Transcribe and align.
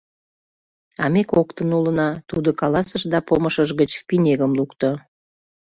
—А 1.03 1.05
ме 1.13 1.21
коктын 1.31 1.69
улына,— 1.79 2.09
тудо 2.29 2.49
каласыш 2.61 3.03
да 3.13 3.19
помышыж 3.27 3.69
гыч 3.79 3.91
пинегым 4.07 4.51
лукто. 4.59 4.89